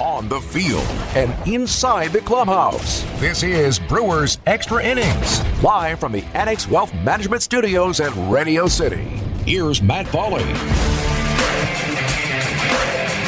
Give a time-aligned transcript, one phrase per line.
[0.00, 3.02] on the field, and inside the clubhouse.
[3.20, 9.04] This is Brewers Extra Innings, live from the Annex Wealth Management Studios at Radio City.
[9.44, 10.44] Here's Matt Pauley.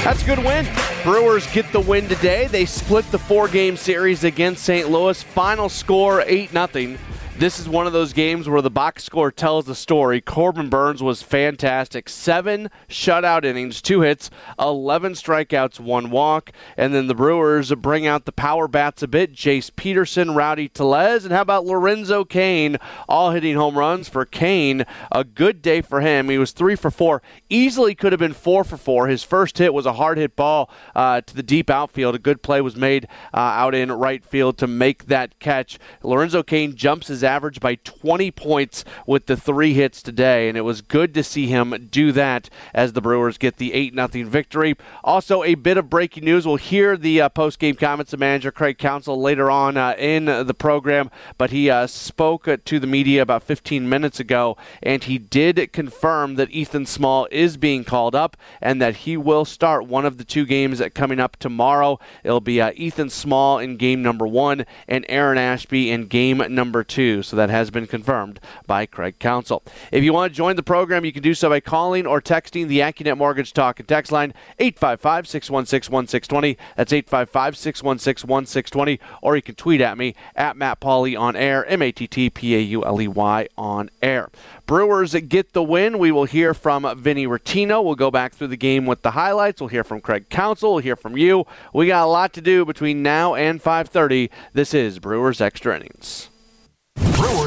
[0.02, 0.66] That's a good win.
[1.04, 2.46] Brewers get the win today.
[2.48, 4.90] They split the four game series against St.
[4.90, 5.22] Louis.
[5.22, 6.98] Final score 8 0.
[7.42, 10.20] This is one of those games where the box score tells the story.
[10.20, 12.08] Corbin Burnes was fantastic.
[12.08, 14.30] Seven shutout innings, two hits,
[14.60, 16.52] 11 strikeouts, one walk.
[16.76, 19.34] And then the Brewers bring out the power bats a bit.
[19.34, 22.76] Jace Peterson, Rowdy Tellez, and how about Lorenzo Cain,
[23.08, 24.84] all hitting home runs for Cain.
[25.10, 26.28] A good day for him.
[26.28, 27.22] He was three for four.
[27.48, 29.08] Easily could have been four for four.
[29.08, 32.14] His first hit was a hard hit ball uh, to the deep outfield.
[32.14, 35.80] A good play was made uh, out in right field to make that catch.
[36.04, 40.62] Lorenzo Cain jumps his average by 20 points with the three hits today, and it
[40.62, 44.76] was good to see him do that as the Brewers get the 8 0 victory.
[45.02, 46.46] Also, a bit of breaking news.
[46.46, 50.26] We'll hear the uh, post game comments of manager Craig Counsell later on uh, in
[50.26, 55.18] the program, but he uh, spoke to the media about 15 minutes ago, and he
[55.18, 60.04] did confirm that Ethan Small is being called up and that he will start one
[60.04, 61.98] of the two games coming up tomorrow.
[62.24, 66.84] It'll be uh, Ethan Small in game number one and Aaron Ashby in game number
[66.84, 67.11] two.
[67.20, 69.62] So that has been confirmed by Craig Counsell.
[69.90, 72.68] If you want to join the program, you can do so by calling or texting
[72.68, 76.56] the AccuNet Mortgage Talk and Text line 855 616 1620.
[76.76, 79.00] That's 855 616 1620.
[79.20, 82.30] Or you can tweet at me at Matt Pauley on air, M A T T
[82.30, 84.30] P A U L E Y on air.
[84.66, 85.98] Brewers get the win.
[85.98, 87.84] We will hear from Vinny Rottino.
[87.84, 89.60] We'll go back through the game with the highlights.
[89.60, 90.74] We'll hear from Craig Counsell.
[90.74, 91.46] We'll hear from you.
[91.74, 94.30] We got a lot to do between now and 5:30.
[94.52, 96.31] This is Brewers Extra Innings.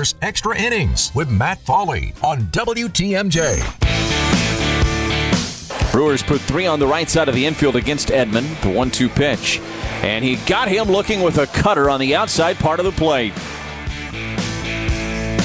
[0.06, 3.62] Brewers Extra Innings with Matt Pauley on WTMJ.
[5.92, 9.10] Brewers put three on the right side of the infield against Edman, the 1 2
[9.10, 9.60] pitch.
[10.04, 13.34] And he got him looking with a cutter on the outside part of the plate.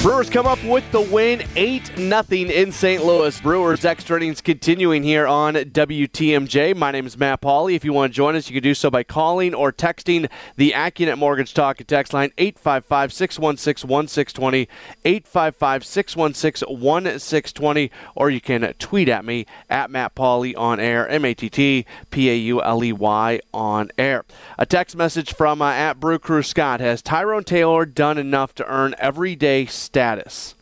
[0.01, 3.05] Brewers come up with the win 8 0 in St.
[3.05, 3.39] Louis.
[3.39, 6.75] Brewers extra innings continuing here on WTMJ.
[6.75, 7.75] My name is Matt Pauley.
[7.75, 10.71] If you want to join us, you can do so by calling or texting the
[10.71, 14.67] AccuNet Mortgage Talk and text line 855 616 1620,
[15.05, 21.25] 855 616 1620, or you can tweet at me at Matt Pauley on air, M
[21.25, 24.25] A T T P A U L E Y on air.
[24.57, 28.65] A text message from uh, at Brew Crew Scott has Tyrone Taylor done enough to
[28.65, 30.55] earn everyday status?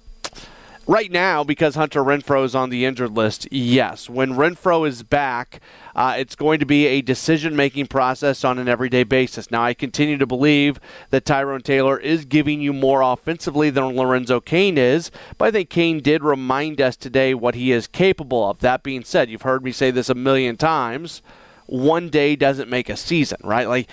[0.88, 4.10] Right now, because Hunter Renfroe is on the injured list, yes.
[4.10, 5.62] When Renfroe is back,
[5.96, 9.52] uh, it's going to be a decision making process on an everyday basis.
[9.52, 10.80] Now, I continue to believe
[11.12, 15.70] that Tyrone Taylor is giving you more offensively than Lorenzo Cain is, but I think
[15.70, 18.62] Cain did remind us today what he is capable of.
[18.62, 21.22] That being said, you've heard me say this a million times
[21.70, 23.68] one day doesn't make a season, right?
[23.68, 23.90] Like,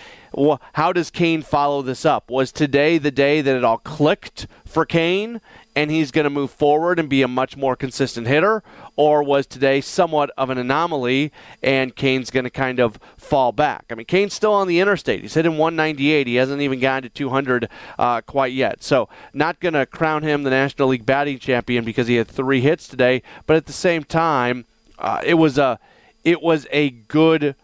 [0.73, 2.31] how does Cain follow this up?
[2.31, 5.41] Was today the day that it all clicked for Cain
[5.75, 8.63] and he's going to move forward and be a much more consistent hitter?
[8.97, 11.33] Or was today somewhat of an anomaly
[11.63, 13.85] and Cain's going to kind of fall back?
[13.91, 15.21] I mean, Cain's still on the interstate.
[15.21, 16.27] He's hitting 198.
[16.27, 18.83] He hasn't even gotten to 200 uh, quite yet.
[18.83, 22.63] So, not going to crown him the National League batting champion because he had three
[22.63, 23.23] hits today.
[23.47, 24.65] But at the same time,
[24.99, 25.79] uh, it was a
[26.25, 27.55] it was a good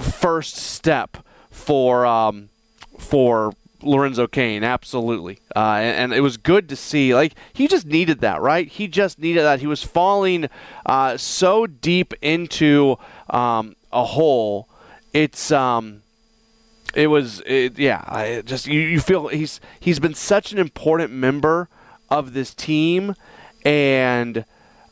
[0.00, 1.18] first step
[1.50, 2.48] for um,
[2.98, 3.52] for
[3.84, 5.38] Lorenzo Cain, absolutely.
[5.54, 7.14] Uh, and, and, it was good to see.
[7.14, 8.66] Like, he just needed that, right?
[8.66, 9.60] He just needed that.
[9.60, 10.48] He was falling
[10.86, 12.96] uh, so deep into
[13.30, 14.68] um, a hole.
[15.12, 15.52] It's.
[15.52, 16.00] Um,
[16.94, 18.04] it was, it, yeah.
[18.06, 21.68] I just you, you feel he's he's been such an important member
[22.08, 23.16] of this team,
[23.64, 24.44] and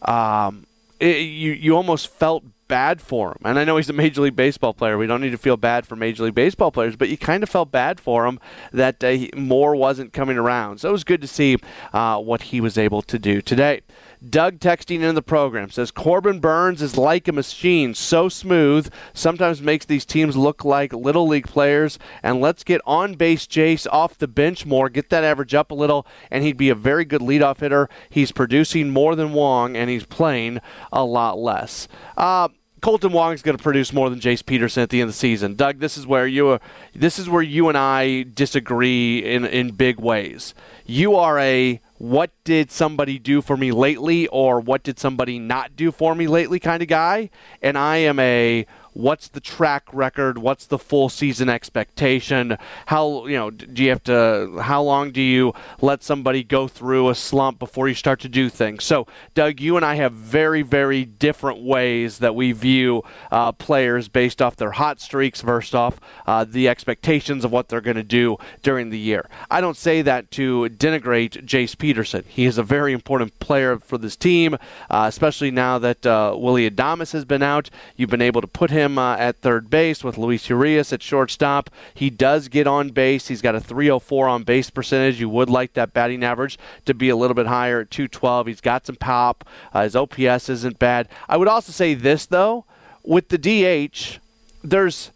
[0.03, 0.67] um,
[0.99, 3.39] it, you you almost felt bad for him.
[3.45, 4.97] And I know he's a Major League Baseball player.
[4.97, 7.51] We don't need to feel bad for Major League Baseball players, but you kind of
[7.51, 8.41] felt bad for him
[8.73, 10.79] that uh, more wasn't coming around.
[10.79, 11.59] So it was good to see
[11.93, 13.83] uh, what he was able to do today.
[14.27, 19.61] Doug texting in the program says Corbin Burnes is like a machine, so smooth, sometimes
[19.61, 21.99] makes these teams look like little league players.
[22.23, 25.75] And let's get on base Jace off the bench more, get that average up a
[25.75, 27.91] little, and he'd be a very good leadoff hitter.
[28.09, 30.61] He's producing more than Wong, and he's playing
[30.91, 31.87] a lot less.
[32.17, 32.49] Uh,
[32.83, 35.19] Kolten Wong is going to produce more than Jace Peterson at the end of the
[35.19, 35.55] season.
[35.55, 36.59] Doug, this is where you uh,
[36.95, 40.53] this is where you and I disagree in in big ways.
[40.85, 45.77] You are a what did somebody do for me lately or what did somebody not
[45.77, 47.31] do for me lately kind of guy,
[47.63, 53.37] and I am a what's the track record, what's the full season expectation, how you
[53.37, 57.59] know do you have to, how long do you let somebody go through a slump
[57.59, 58.85] before you start to do things.
[58.85, 64.09] So, Doug, you and I have very very different ways that we view uh, players
[64.09, 68.03] based off their hot streaks versus off uh, the expectations of what they're going to
[68.03, 69.29] do during the year.
[69.51, 72.25] I don't say that to denigrate Jace Peterson.
[72.29, 74.55] He is a very important player for this team,
[74.91, 77.71] uh, especially now that uh, Willy Adames has been out.
[77.97, 81.71] You've been able to put him uh, at third base with Luis Urias at shortstop.
[81.95, 83.29] He does get on base.
[83.29, 85.21] He's got a 304 on base percentage.
[85.21, 88.47] You would like that batting average to be a little bit higher at 212.
[88.47, 89.45] He's got some pop.
[89.73, 91.09] Uh, his OPS isn't bad.
[91.29, 92.65] I would also say this, though,
[93.05, 94.19] with the DH,
[94.63, 95.11] there's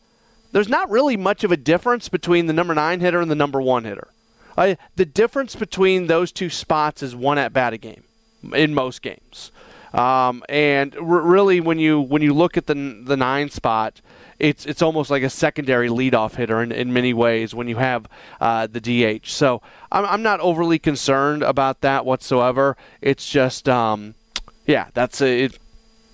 [0.53, 3.61] there's not really much of a difference between the number nine hitter and the number
[3.61, 4.09] one hitter.
[4.57, 8.05] I, the difference between those two spots is one at bat a game
[8.55, 9.51] in most games.
[9.97, 14.01] Um, and r- really, when you when you look at the the nine spot,
[14.39, 18.07] it's it's almost like a secondary leadoff hitter in, in many ways when you have
[18.41, 19.27] uh, the DH.
[19.27, 22.77] So I'm, I'm not overly concerned about that whatsoever.
[23.01, 24.15] It's just um,
[24.67, 25.59] yeah, that's a, it,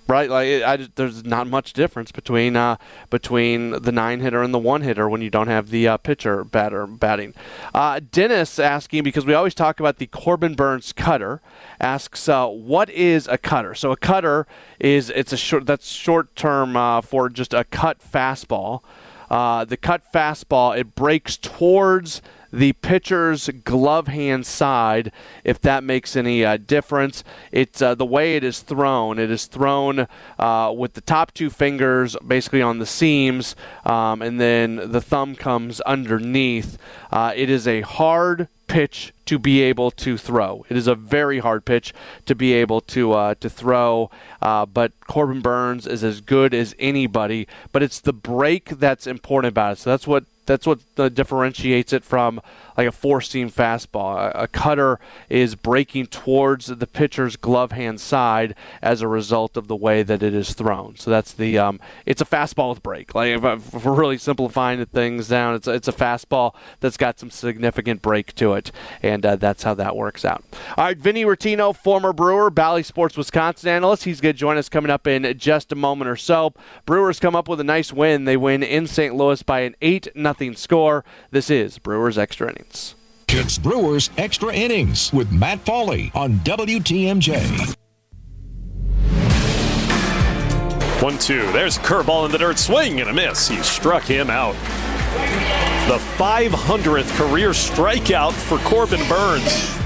[0.07, 0.29] right?
[0.29, 2.77] Like I, there's not much difference between uh,
[3.11, 6.45] between the nine hitter and the one hitter when you don't have the uh, pitcher
[6.45, 7.35] batter batting.
[7.75, 11.41] Uh, Dennis asking because we always talk about the Corbin Burnes cutter.
[11.81, 13.75] Asks uh, what is a cutter?
[13.75, 14.47] So a cutter
[14.79, 18.83] is it's a short that's short term uh, for just a cut fastball.
[19.31, 22.21] Uh, the cut fastball it breaks towards
[22.53, 25.11] the pitcher's glove hand side,
[25.45, 27.25] if that makes any uh, difference.
[27.51, 29.19] It's uh, the way it is thrown.
[29.19, 30.07] It is thrown
[30.39, 35.35] uh, with the top two fingers basically on the seams, um, and then the thumb
[35.35, 36.79] comes underneath.
[37.11, 40.65] Uh, it is a hard pitch to be able to throw.
[40.71, 41.93] It is a very hard pitch
[42.25, 44.11] to be able to uh, to throw.
[44.41, 47.47] Uh, but Corbin Burnes is as good as anybody.
[47.71, 49.79] But it's the break that's important about it.
[49.79, 50.81] So that's what that's what
[51.15, 52.41] differentiates it from
[52.77, 54.17] like a four seam fastball.
[54.17, 54.99] A, a, cutter
[55.29, 60.23] is breaking towards the pitcher's glove hand side as a result of the way that
[60.23, 60.97] it is thrown.
[60.97, 63.15] So that's the um, it's a fastball with break.
[63.15, 67.31] Like if, if we're really simplifying things down, it's it's a fastball that's got some
[67.31, 68.73] significant break to it,
[69.03, 70.45] and uh, that's how that works out.
[70.77, 74.05] All right, Vinny Rottino, former Brewer, Bally Sports Wisconsin analyst.
[74.05, 76.53] He's going to join us coming up in just a moment or so.
[76.87, 78.25] Brewers come up with a nice win.
[78.25, 79.15] They win in St.
[79.15, 81.05] Louis by an eight nothing score.
[81.31, 82.95] This is Brewers extra innings.
[83.29, 87.75] It's Brewers Extra Innings with Matt Pauley on WTMJ.
[91.03, 91.43] One two.
[91.53, 92.59] There's a curveball in the dirt.
[92.59, 93.47] Swing and a miss.
[93.47, 94.55] He struck him out.
[95.87, 99.82] The 500th career strikeout for Corbin Burnes.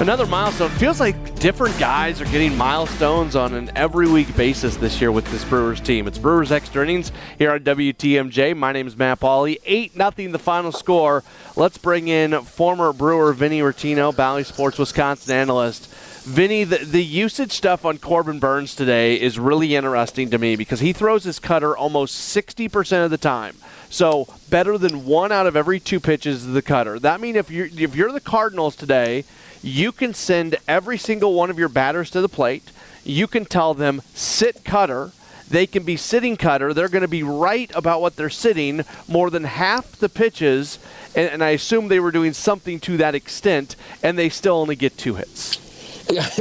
[0.00, 0.70] Another milestone.
[0.70, 5.28] Feels like different guys are getting milestones on an every week basis this year with
[5.32, 6.06] this Brewers team.
[6.06, 8.56] It's Brewers Extra Innings here on WTMJ.
[8.56, 9.58] My name is Matt Pauley.
[9.64, 11.24] 8 nothing the final score.
[11.56, 15.92] Let's bring in former Brewer Vinny Rottino, Bally Sports Wisconsin analyst.
[16.22, 20.78] Vinny, the, the usage stuff on Corbin Burnes today is really interesting to me because
[20.78, 23.56] he throws his cutter almost 60% of the time.
[23.90, 27.00] So better than one out of every two pitches is the cutter.
[27.00, 29.24] That means if you're if you're the Cardinals today–
[29.68, 32.70] you can send every single one of your batters to the plate.
[33.04, 35.12] You can tell them, sit cutter.
[35.48, 36.74] They can be sitting cutter.
[36.74, 40.78] They're going to be right about what they're sitting more than half the pitches.
[41.14, 44.76] And, and I assume they were doing something to that extent, and they still only
[44.76, 45.58] get two hits.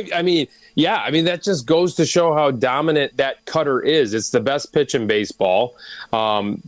[0.14, 0.48] I mean,
[0.78, 4.14] yeah, I mean that just goes to show how dominant that cutter is.
[4.14, 5.76] It's the best pitch in baseball.
[6.14, 6.62] Um,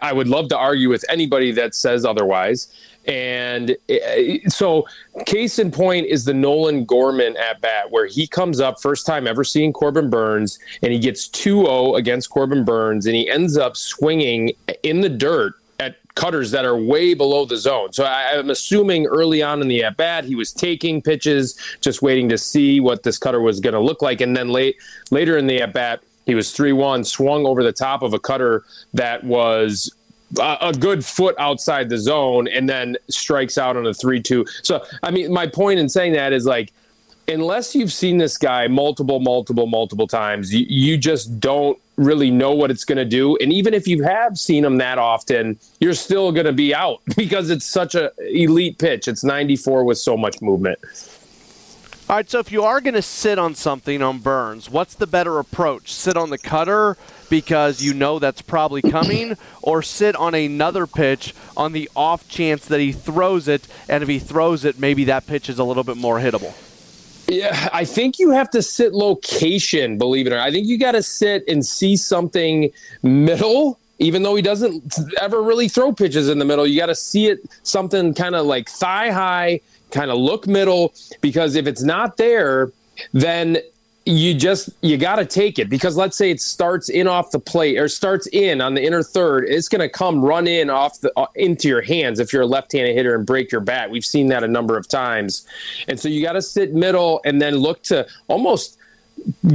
[0.00, 2.68] I would love to argue with anybody that says otherwise.
[3.10, 4.86] And uh, so,
[5.26, 9.26] case in point is the Nolan Gorman at bat, where he comes up first time
[9.26, 13.58] ever seeing Corbin Burnes, and he gets 2 0 against Corbin Burnes, and he ends
[13.58, 14.52] up swinging
[14.84, 17.92] in the dirt at cutters that are way below the zone.
[17.92, 22.02] So I, am assuming early on in the at bat, he was taking pitches, just
[22.02, 24.20] waiting to see what this cutter was going to look like.
[24.20, 24.76] And then late
[25.10, 28.20] later in the at bat, he was 3 1, swung over the top of a
[28.20, 28.62] cutter
[28.94, 29.92] that was
[30.40, 34.48] a good foot outside the zone and then strikes out on a 3-2.
[34.62, 36.72] So I mean my point in saying that is like
[37.28, 42.52] unless you've seen this guy multiple multiple multiple times you, you just don't really know
[42.52, 45.94] what it's going to do and even if you have seen him that often you're
[45.94, 50.16] still going to be out because it's such a elite pitch it's 94 with so
[50.16, 50.78] much movement
[52.08, 55.06] all right, so if you are going to sit on something on Burnes, what's the
[55.06, 55.92] better approach?
[55.92, 56.96] Sit on the cutter
[57.30, 62.66] because you know that's probably coming, or sit on another pitch on the off chance
[62.66, 65.84] that he throws it, and if he throws it, maybe that pitch is a little
[65.84, 66.52] bit more hittable?
[67.28, 70.48] Yeah, I think you have to sit location, believe it or not.
[70.48, 72.72] I think you got to sit and see something
[73.02, 76.66] middle, even though he doesn't ever really throw pitches in the middle.
[76.66, 79.60] You got to see it something kind of like thigh high,
[79.92, 82.72] kind of look middle, because if it's not there,
[83.12, 83.58] then
[84.06, 85.68] you just you got to take it.
[85.68, 89.02] Because let's say it starts in off the plate or starts in on the inner
[89.02, 92.42] third it's going to come run in off the uh, into your hands if you're
[92.42, 93.90] a left-handed hitter and break your bat.
[93.90, 95.46] We've seen that a number of times.
[95.88, 98.78] And so you got to sit middle and then look to almost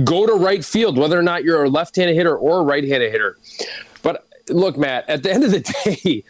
[0.04, 3.38] go to right field whether or not you're a left-handed hitter or a right-handed hitter.
[4.04, 6.24] But look matt at the end of the day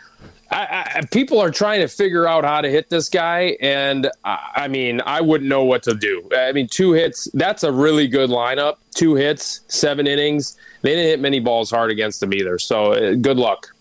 [0.52, 4.52] I, I, people are trying to figure out how to hit this guy, and I,
[4.56, 6.30] I, mean, I wouldn't know what to do.
[6.36, 8.78] I mean, two hits—that's a really good lineup.
[8.94, 10.58] Two hits, seven innings.
[10.82, 12.60] They didn't hit many balls hard against him either.
[12.60, 13.75] So, uh, good luck.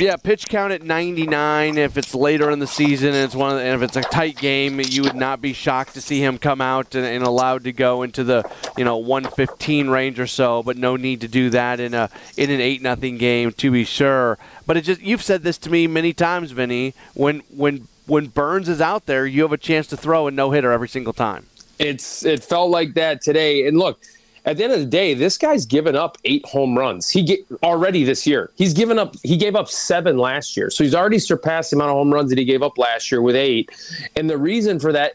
[0.00, 1.76] Yeah, pitch count at 99.
[1.76, 4.38] If it's later in the season and it's one, the, and if it's a tight
[4.38, 7.72] game, you would not be shocked to see him come out and, and, allowed to
[7.72, 10.62] go into the you know 115 range or so.
[10.62, 13.84] But no need to do that in a in an eight nothing game to be
[13.84, 14.38] sure.
[14.66, 16.94] But it just you've said this to me many times, Vinny.
[17.12, 20.50] When when when Burnes is out there, you have a chance to throw a no
[20.50, 21.44] hitter every single time.
[21.78, 23.66] It's it felt like that today.
[23.66, 24.00] And look,
[24.44, 27.10] at the end of the day, this guy's given up eight home runs.
[27.10, 28.50] He get already this year.
[28.56, 29.14] He's given up.
[29.22, 32.30] He gave up seven last year, so he's already surpassed the amount of home runs
[32.30, 33.70] that he gave up last year with eight.
[34.16, 35.12] And the reason for that,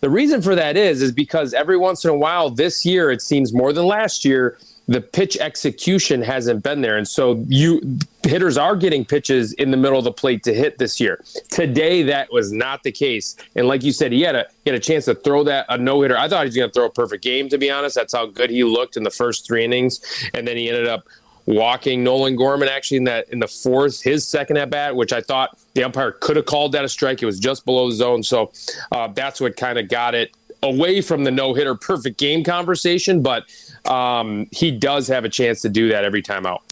[0.00, 3.22] the reason for that is, is because every once in a while this year, it
[3.22, 6.96] seems more than last year the pitch execution hasn't been there.
[6.96, 10.78] And so you hitters are getting pitches in the middle of the plate to hit
[10.78, 11.22] this year.
[11.50, 13.36] Today that was not the case.
[13.56, 15.76] And like you said, he had a he had a chance to throw that a
[15.76, 16.16] no hitter.
[16.16, 17.96] I thought he was gonna throw a perfect game, to be honest.
[17.96, 20.00] That's how good he looked in the first three innings.
[20.34, 21.06] And then he ended up
[21.46, 25.20] walking Nolan Gorman actually in that in the fourth, his second at bat, which I
[25.20, 27.22] thought the umpire could have called that a strike.
[27.22, 28.22] It was just below the zone.
[28.22, 28.52] So
[28.92, 33.22] uh, that's what kind of got it away from the no hitter perfect game conversation.
[33.22, 33.44] But
[33.84, 36.62] um, he does have a chance to do that every time out.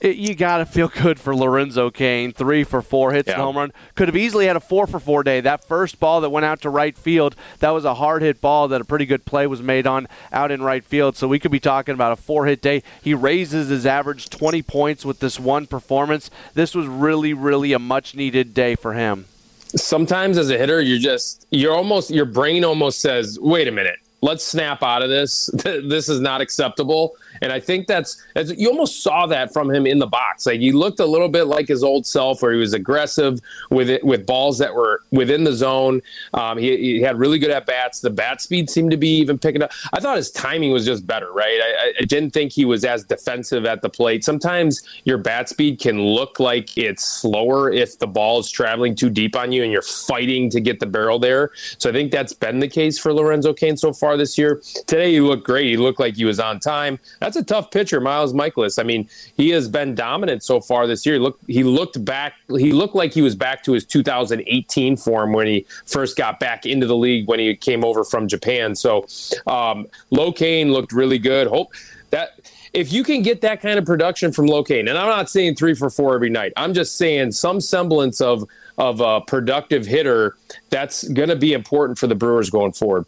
[0.00, 2.32] It, you got to feel good for Lorenzo Cain.
[2.32, 3.36] Three for four hits, yeah.
[3.36, 3.72] home run.
[3.94, 5.40] Could have easily had a four for four day.
[5.40, 8.68] That first ball that went out to right field, that was a hard hit ball
[8.68, 11.16] that a pretty good play was made on out in right field.
[11.16, 12.82] So we could be talking about a four hit day.
[13.02, 16.30] He raises his average 20 points with this one performance.
[16.54, 19.26] This was really, really a much needed day for him.
[19.76, 23.98] Sometimes as a hitter, you're just, you're almost, your brain almost says, wait a minute
[24.22, 25.50] let's snap out of this.
[25.64, 27.16] this is not acceptable.
[27.40, 30.46] And I think that's, you almost saw that from him in the box.
[30.46, 33.90] Like he looked a little bit like his old self, where he was aggressive with
[33.90, 36.02] it with balls that were within the zone.
[36.34, 38.00] Um, he, he, had really good at bats.
[38.00, 39.72] The bat speed seemed to be even picking up.
[39.92, 41.32] I thought his timing was just better.
[41.32, 41.60] Right.
[41.62, 44.24] I, I didn't think he was as defensive at the plate.
[44.24, 49.10] Sometimes your bat speed can look like it's slower if the ball is traveling too
[49.10, 51.50] deep on you and you're fighting to get the barrel there.
[51.78, 54.62] So I think that's been the case for Lorenzo Cain so far this year.
[54.86, 55.66] Today he looked great.
[55.66, 56.98] He looked like he was on time.
[57.20, 58.78] That's a tough pitcher, Miles Mikolas.
[58.78, 61.18] I mean, he has been dominant so far this year.
[61.18, 62.34] Look, he looked back.
[62.48, 66.66] He looked like he was back to his 2018 form when he first got back
[66.66, 68.74] into the league when he came over from Japan.
[68.74, 69.06] So,
[69.46, 69.86] um,
[70.36, 71.46] Cain looked really good.
[71.46, 71.72] Hope
[72.10, 72.40] that
[72.72, 75.74] if you can get that kind of production from Cain, and I'm not saying three
[75.74, 76.52] for four every night.
[76.56, 80.36] I'm just saying some semblance of of a productive hitter.
[80.70, 83.04] That's going to be important for the Brewers going forward.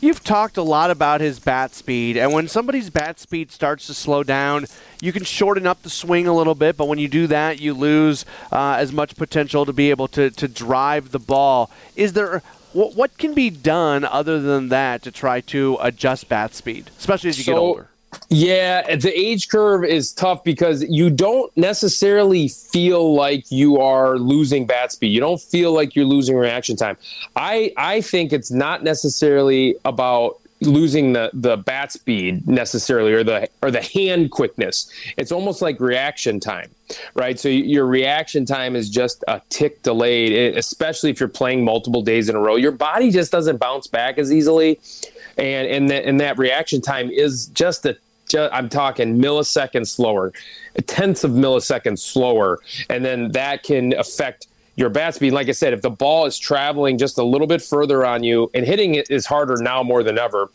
[0.00, 3.94] You've talked a lot about his bat speed, and when somebody's bat speed starts to
[3.94, 4.66] slow down,
[5.00, 7.74] you can shorten up the swing a little bit, but when you do that, you
[7.74, 11.68] lose uh, as much potential to be able to, to drive the ball.
[11.96, 16.54] Is there what, what can be done other than that to try to adjust bat
[16.54, 17.88] speed, especially as you so, get older?
[18.30, 24.66] Yeah, the age curve is tough because you don't necessarily feel like you are losing
[24.66, 25.08] bat speed.
[25.08, 26.96] You don't feel like you're losing reaction time.
[27.36, 33.48] I I think it's not necessarily about losing the the bat speed necessarily or the
[33.62, 34.90] or the hand quickness.
[35.16, 36.70] It's almost like reaction time,
[37.14, 37.38] right?
[37.38, 42.28] So your reaction time is just a tick delayed, especially if you're playing multiple days
[42.28, 42.56] in a row.
[42.56, 44.80] Your body just doesn't bounce back as easily
[45.38, 47.96] and and that and that reaction time is just a
[48.28, 50.32] just, I'm talking milliseconds slower,
[50.86, 52.58] tenths of milliseconds slower,
[52.90, 55.32] and then that can affect your bat speed.
[55.32, 58.50] Like I said, if the ball is traveling just a little bit further on you,
[58.54, 60.50] and hitting it is harder now more than ever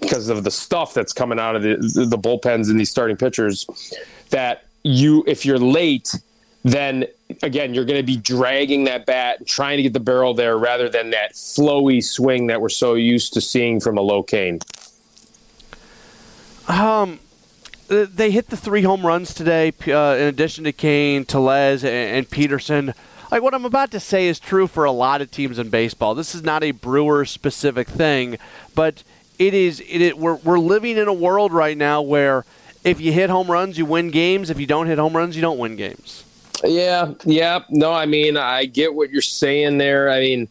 [0.00, 1.76] because of the stuff that's coming out of the,
[2.08, 3.66] the bullpens and these starting pitchers,
[4.30, 6.12] that you if you're late
[6.64, 7.04] then
[7.42, 10.56] again, you're going to be dragging that bat and trying to get the barrel there
[10.56, 14.58] rather than that flowy swing that we're so used to seeing from a Lo Cain.
[16.68, 17.18] Um,
[17.88, 22.30] they hit the three home runs today, uh, in addition to Cain, Tellez, and, and
[22.30, 22.94] Peterson.
[23.30, 26.14] like what I'm about to say is true for a lot of teams in baseball.
[26.14, 28.38] This is not a Brewer specific thing,
[28.74, 29.02] but
[29.38, 29.80] it is.
[29.80, 32.44] It, it we're we're living in a world right now where
[32.84, 34.50] if you hit home runs, you win games.
[34.50, 36.24] If you don't hit home runs, you don't win games.
[36.64, 37.60] Yeah, yeah.
[37.70, 40.10] No, I mean, I get what you're saying there.
[40.10, 40.48] I mean,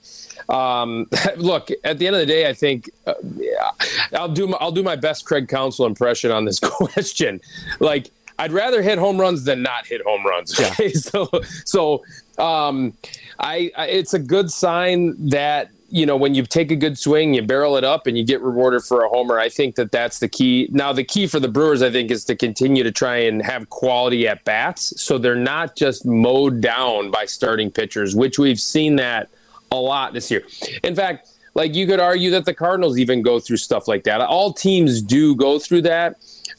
[0.49, 3.71] um, look, at the end of the day, I think uh, yeah,
[4.13, 7.41] I'll do my, I'll do my best Craig Counsell impression on this question.
[7.79, 10.59] Like, I'd rather hit home runs than not hit home runs.
[10.59, 10.93] Okay, yeah.
[10.95, 11.29] so
[11.65, 12.03] so
[12.37, 12.93] um,
[13.39, 17.33] I, I it's a good sign that you know, when you take a good swing,
[17.33, 19.39] you barrel it up and you get rewarded for a homer.
[19.39, 20.69] I think that that's the key.
[20.71, 23.69] Now, the key for the Brewers, I think, is to continue to try and have
[23.69, 28.95] quality at bats so they're not just mowed down by starting pitchers, which we've seen
[28.95, 29.29] that
[29.71, 30.43] a lot this year.
[30.83, 34.21] In fact, like you could argue that the Cardinals even go through stuff like that.
[34.21, 36.15] All teams do go through that.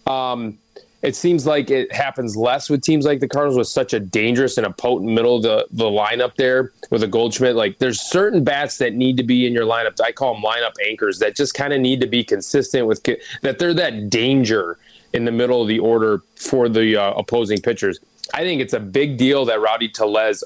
[0.06, 0.58] Um,
[1.02, 4.56] it seems like it happens less with teams like the Cardinals with such a dangerous
[4.56, 7.56] and a potent middle of the, the lineup there with a Goldschmidt.
[7.56, 10.00] Like there's certain bats that need to be in your lineup.
[10.00, 13.02] I call them lineup anchors that just kind of need to be consistent with
[13.42, 13.58] that.
[13.58, 14.78] They're that danger
[15.12, 17.98] in the middle of the order for the uh, opposing pitchers.
[18.32, 20.44] I think it's a big deal that Rowdy Tellez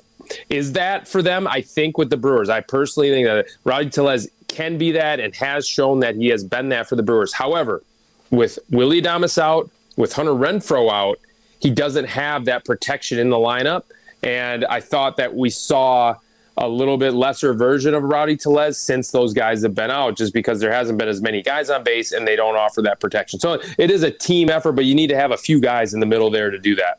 [0.48, 1.46] is that for them.
[1.46, 5.34] I think with the Brewers, I personally think that Rowdy Tellez can be that and
[5.36, 7.32] has shown that he has been that for the Brewers.
[7.32, 7.82] However,
[8.30, 11.18] with Willy Adames out, with Hunter Renfroe out,
[11.58, 13.84] he doesn't have that protection in the lineup.
[14.22, 16.16] And I thought that we saw
[16.58, 20.32] a little bit lesser version of Rowdy Tellez since those guys have been out, just
[20.32, 23.38] because there hasn't been as many guys on base and they don't offer that protection.
[23.38, 26.00] So it is a team effort, but you need to have a few guys in
[26.00, 26.98] the middle there to do that.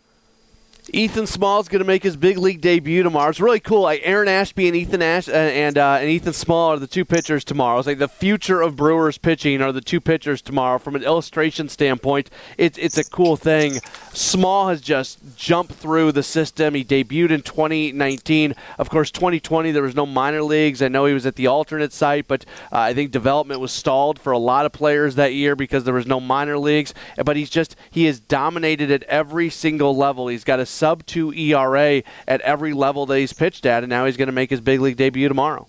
[0.94, 3.30] Ethan Small is going to make his big league debut tomorrow.
[3.30, 3.82] It's really cool.
[3.82, 7.04] Like Aaron Ashby and Ethan Ash uh, and uh, and Ethan Small are the two
[7.04, 7.78] pitchers tomorrow.
[7.80, 10.78] It's like the future of Brewers pitching are the two pitchers tomorrow.
[10.78, 13.80] From an illustration standpoint, it's it's a cool thing.
[14.14, 16.74] Small has just jumped through the system.
[16.74, 18.56] He debuted in 2019.
[18.78, 20.82] Of course, 2020 there was no minor leagues.
[20.82, 24.20] I know he was at the alternate site, but uh, I think development was stalled
[24.20, 26.94] for a lot of players that year because there was no minor leagues.
[27.24, 30.28] But he's just he has dominated at every single level.
[30.28, 34.06] He's got a sub two ERA at every level that he's pitched at, and now
[34.06, 35.68] he's going to make his big league debut tomorrow.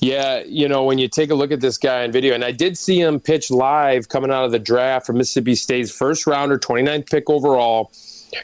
[0.00, 2.52] Yeah, you know, when you take a look at this guy on video, and I
[2.52, 6.58] did see him pitch live coming out of the draft for Mississippi State's first rounder,
[6.58, 7.92] 29th pick overall.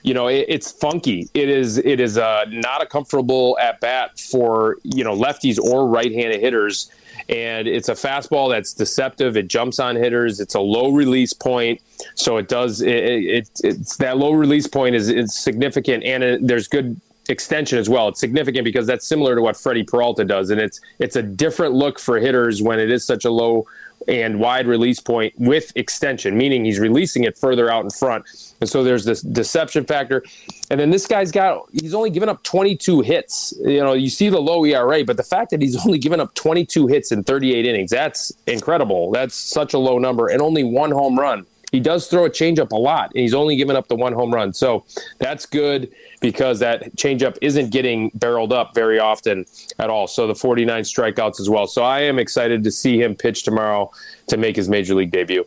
[0.02, 1.28] You know, it, it's funky.
[1.34, 5.88] It is it is uh, not a comfortable at bat for you know lefties or
[5.88, 6.90] right-handed hitters,
[7.28, 9.36] and it's a fastball that's deceptive.
[9.36, 10.40] It jumps on hitters.
[10.40, 11.80] It's a low release point,
[12.14, 16.46] so it does it, it it's that low release point is, is significant, and it,
[16.46, 18.08] there's good extension as well.
[18.08, 21.74] It's significant because that's similar to what Freddie Peralta does, and it's it's a different
[21.74, 23.66] look for hitters when it is such a low
[24.08, 28.24] and wide release point with extension, meaning he's releasing it further out in front.
[28.60, 30.24] And so there's this deception factor.
[30.70, 33.54] And then this guy's got he's only given up 22 hits.
[33.60, 36.34] You know, you see the low ERA, but the fact that he's only given up
[36.34, 39.10] 22 hits in 38 innings, that's incredible.
[39.10, 42.72] That's such a low number and only one home run he does throw a changeup
[42.72, 44.52] a lot, and he's only given up the one home run.
[44.52, 44.84] So
[45.18, 49.44] that's good because that changeup isn't getting barreled up very often
[49.78, 50.06] at all.
[50.06, 51.66] So the 49 strikeouts as well.
[51.66, 53.90] So I am excited to see him pitch tomorrow
[54.28, 55.46] to make his major league debut.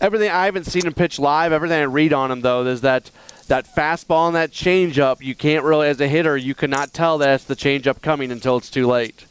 [0.00, 1.52] Everything I haven't seen him pitch live.
[1.52, 3.10] Everything I read on him though is that
[3.48, 5.20] that fastball and that changeup.
[5.20, 8.70] You can't really, as a hitter, you cannot tell that's the changeup coming until it's
[8.70, 9.26] too late.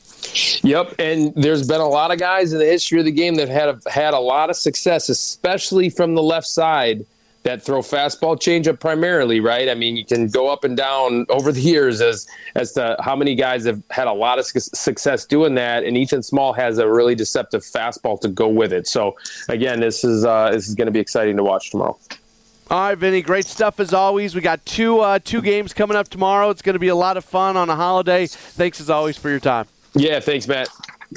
[0.64, 3.50] Yep, and there's been a lot of guys in the history of the game that
[3.50, 7.06] had a, had a lot of success, especially from the left side
[7.44, 9.68] that throw fastball changeup primarily, right?
[9.68, 13.16] I mean, you can go up and down over the years as as to how
[13.16, 16.78] many guys have had a lot of su- success doing that, and Ethan Small has
[16.78, 18.88] a really deceptive fastball to go with it.
[18.88, 19.16] So
[19.50, 21.98] again, this is uh, this is going to be exciting to watch tomorrow.
[22.70, 24.34] All right, Vinny, great stuff as always.
[24.34, 26.52] We got two uh, two games coming up tomorrow.
[26.52, 28.28] It's going to be a lot of fun on a holiday.
[28.28, 29.66] Thanks as always for your time.
[29.94, 30.70] Yeah, thanks, Matt.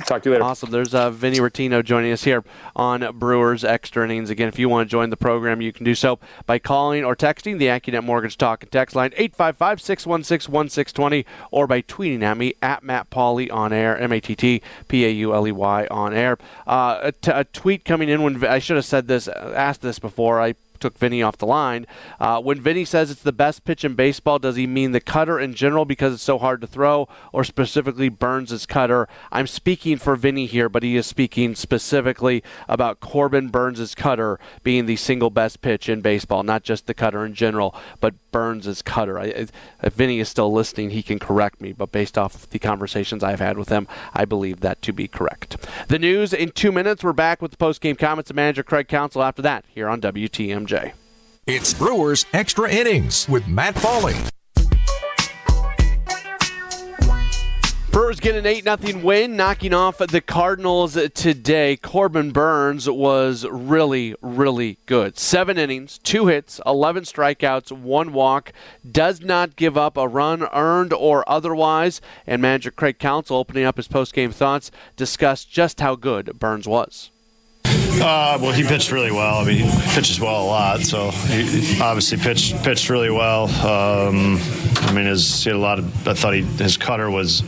[0.06, 0.44] Talk to you later.
[0.44, 0.72] Awesome.
[0.72, 2.42] There's uh, Vinny Rottino joining us here
[2.74, 4.28] on Brewers Extra Innings.
[4.28, 7.14] Again, if you want to join the program, you can do so by calling or
[7.14, 12.37] texting the AccuNet Mortgage Talk and Text line 855 616 1620 or by tweeting at
[12.37, 15.52] me at Matt Pauley on air, M A T T P A U L E
[15.52, 16.38] Y on air.
[16.66, 20.00] Uh, a, t- a tweet coming in when I should have said this, asked this
[20.00, 20.40] before.
[20.40, 21.86] I took Vinny off the line.
[22.20, 25.40] Uh, when Vinny says it's the best pitch in baseball, does he mean the cutter
[25.40, 29.08] in general because it's so hard to throw, or specifically Burnes' cutter?
[29.32, 34.84] I'm speaking for Vinny here, but he is speaking specifically about Corbin Burnes' cutter being
[34.84, 39.18] the single best pitch in baseball, not just the cutter in general, but Burnes' cutter.
[39.18, 39.48] I,
[39.82, 43.40] if Vinny is still listening, he can correct me, but based off the conversations I've
[43.40, 45.56] had with him, I believe that to be correct.
[45.88, 47.02] The news in two minutes.
[47.02, 50.02] We're back with the post game comments of manager Craig Counsell after that here on
[50.02, 50.73] WTMJ.
[51.46, 54.16] It's Brewers Extra Innings with Matt Pauley.
[57.94, 61.76] Brewers get an 8 0 win, knocking off the Cardinals today.
[61.76, 65.16] Corbin Burnes was really, really good.
[65.16, 68.52] Seven innings, two hits, 11 strikeouts, one walk.
[68.90, 72.00] Does not give up a run, earned or otherwise.
[72.26, 76.66] And manager Craig Counsell, opening up his post game thoughts, discussed just how good Burnes
[76.66, 77.12] was.
[78.00, 79.38] Uh, well, he pitched really well.
[79.38, 83.44] I mean, he pitches well a lot, so he obviously pitched pitched really well.
[83.64, 84.38] Um,
[84.76, 86.09] I mean, his, he had a lot of.
[86.09, 87.42] I thought he, his cutter was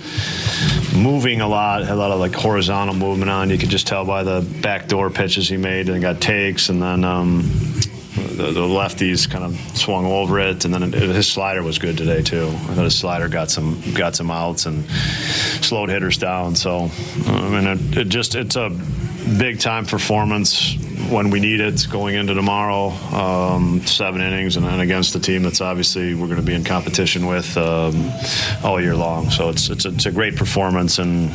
[0.94, 3.50] moving a lot, had a lot of like horizontal movement on.
[3.50, 7.04] You could just tell by the backdoor pitches he made, and got takes, and then.
[7.04, 7.50] Um,
[8.16, 12.22] the, the, lefties kind of swung over it, and then his slider was good today
[12.22, 12.46] too.
[12.46, 14.84] I thought his slider got some got some outs and
[15.62, 16.56] slowed hitters down.
[16.56, 16.90] So
[17.26, 18.70] I mean, it, it just it's a
[19.38, 20.76] big time performance
[21.10, 22.88] when we need it going into tomorrow.
[23.14, 27.26] Um, seven innings and, against the team that's obviously we're going to be in competition
[27.26, 28.10] with um,
[28.64, 29.30] all year long.
[29.30, 31.30] So it's, it's it's a great performance and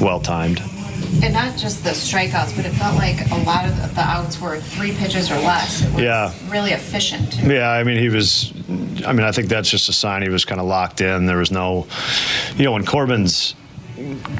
[0.00, 0.60] well timed.
[1.22, 4.60] And not just the strikeouts, but it felt like a lot of the outs were
[4.60, 5.82] three pitches or less.
[5.82, 6.32] It was yeah.
[6.48, 7.36] really efficient.
[7.42, 8.52] Yeah, I mean, he was,
[9.06, 11.26] I mean, I think that's just a sign he was kind of locked in.
[11.26, 11.86] There was no,
[12.56, 13.54] you know, when Corbin's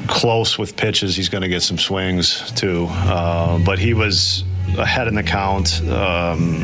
[0.07, 2.87] close with pitches, he's going to get some swings too.
[2.89, 4.43] Uh, but he was
[4.77, 5.81] ahead in the count.
[5.83, 6.63] Um,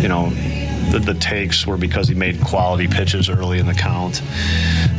[0.00, 0.30] you know,
[0.90, 4.22] the, the, takes were because he made quality pitches early in the count,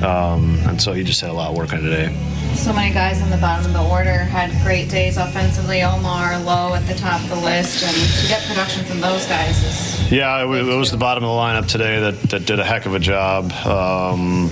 [0.04, 2.16] um, and so he just had a lot of work on today.
[2.56, 5.82] So many guys on the bottom of the order had great days offensively.
[5.82, 9.64] Omar low at the top of the list, and to get production from those guys
[9.64, 12.64] is yeah, it, it was the bottom of the lineup today that, that did a
[12.64, 13.52] heck of a job.
[13.66, 14.52] Um,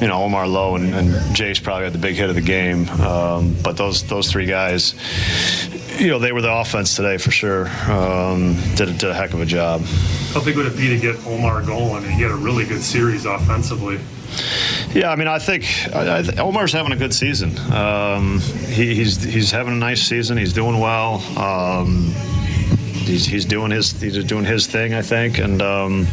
[0.00, 2.88] you know, Omar Lowe and, and Jace probably had the big hit of the game.
[2.88, 4.94] Um, but those those three guys,
[6.00, 7.68] you know, they were the offense today for sure.
[7.90, 9.82] Um, did, did a heck of a job.
[10.32, 12.04] How big would it be to get Omar going?
[12.04, 14.00] He had a really good series offensively.
[14.94, 15.64] Yeah, I mean, I think
[15.94, 17.56] I, I, Omar's having a good season.
[17.72, 20.36] Um, he, he's he's having a nice season.
[20.36, 21.16] He's doing well.
[21.38, 22.12] Um,
[23.04, 26.06] he's he's doing his he's doing his thing, I think, and um,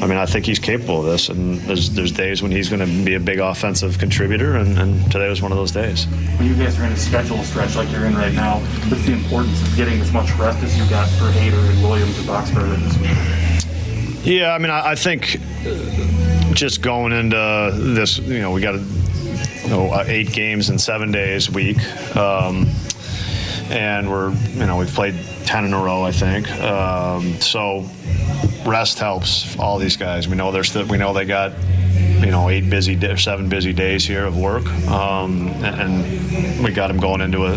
[0.00, 2.80] I mean, I think he's capable of this, and there's there's days when he's going
[2.80, 6.04] to be a big offensive contributor, and, and, today was one of those days.
[6.36, 8.58] When you guys are in a schedule stretch like you're in right now,
[8.88, 12.18] what's the importance of getting as much rest as you got for Hader and Williams
[12.18, 14.26] and Boxberger this week?
[14.26, 15.40] Yeah, I mean, I, I think
[16.56, 21.12] just going into this, you know, we got you know, uh, eight games in seven
[21.12, 21.78] days a week.
[22.16, 22.66] Um,
[23.68, 25.14] and we're, you know, we've played
[25.44, 26.50] 10 in a row, I think.
[26.60, 27.86] Um, so
[28.64, 30.28] rest helps all these guys.
[30.28, 31.52] We know there's st- we know they got
[32.20, 36.88] you know eight busy seven busy days here of work, um, and, and, we got
[36.88, 37.56] them going into a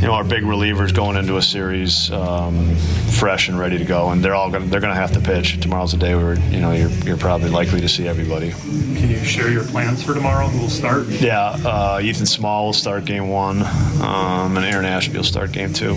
[0.00, 2.76] you know our big relievers going into a series um,
[3.18, 5.60] fresh and ready to go, and they're all gonna they're gonna have to pitch.
[5.60, 8.50] Tomorrow's a day where you know you're, you're probably likely to see everybody.
[8.50, 10.46] Can you share your plans for tomorrow?
[10.46, 11.06] Who will start?
[11.08, 13.62] Yeah, uh, Ethan Small will start game one,
[14.02, 15.96] um, and Aaron Ashby will start game two.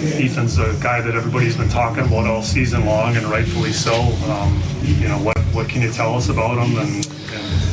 [0.00, 3.94] Ethan's a guy that everybody's been talking about all season long, and rightfully so.
[4.30, 6.78] Um, you know, what what can you tell us about him?
[6.78, 7.17] And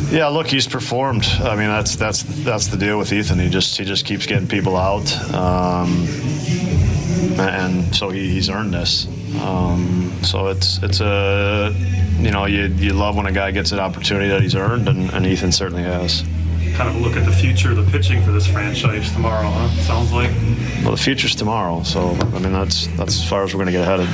[0.09, 1.25] yeah, look, he's performed.
[1.39, 3.39] I mean, that's that's that's the deal with Ethan.
[3.39, 6.07] He just he just keeps getting people out, um,
[7.39, 9.07] and so he, he's earned this.
[9.41, 11.73] Um, so it's it's a
[12.19, 15.09] you know you you love when a guy gets an opportunity that he's earned, and,
[15.11, 16.23] and Ethan certainly has
[16.75, 19.69] kind of look at the future of the pitching for this franchise tomorrow, huh?
[19.81, 20.29] Sounds like.
[20.83, 23.79] Well, the future's tomorrow, so I mean that's that's as far as we're going to
[23.79, 24.09] get headed.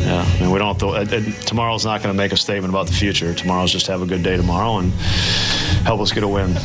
[0.00, 0.80] Yeah, I mean we don't.
[0.80, 3.34] Have to, uh, tomorrow's not going to make a statement about the future.
[3.34, 4.92] Tomorrow's just have a good day tomorrow and
[5.84, 6.56] help us get a win.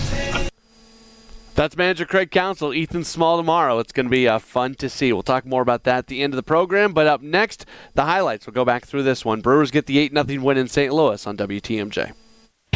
[1.55, 3.79] That's manager Craig Counsell, Ethan Small tomorrow.
[3.79, 5.13] It's going to be uh, fun to see.
[5.13, 6.91] We'll talk more about that at the end of the program.
[6.91, 8.45] But up next, the highlights.
[8.45, 9.39] We'll go back through this one.
[9.39, 10.93] Brewers get the 8 0 win in St.
[10.93, 12.11] Louis on WTMJ.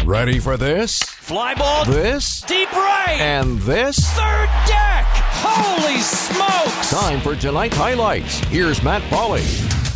[0.05, 0.97] Ready for this?
[1.03, 1.83] Fly ball.
[1.85, 2.41] This?
[2.41, 3.17] Deep right.
[3.19, 3.99] And this?
[4.11, 5.05] Third deck.
[5.41, 6.89] Holy smokes.
[6.89, 8.39] Time for tonight's highlights.
[8.45, 9.88] Here's Matt Pauley.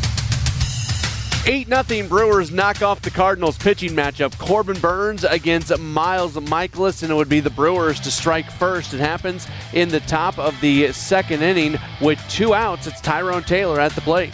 [1.46, 4.38] 8 0 Brewers knock off the Cardinals pitching matchup.
[4.38, 8.94] Corbin Burnes against Miles Mikolas, and it would be the Brewers to strike first.
[8.94, 12.88] It happens in the top of the second inning with two outs.
[12.88, 14.34] It's Tyrone Taylor at the plate.